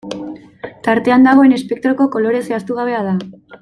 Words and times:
Tartean 0.87 1.29
dagoen 1.29 1.55
espektroko 1.59 2.11
kolore 2.17 2.43
zehaztu 2.51 2.83
gabea 2.83 3.09
da. 3.11 3.19